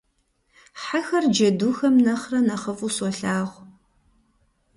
[0.81, 3.63] Хьэхэр джэдухэм нэхърэ нэхъыфӀу солъагъу.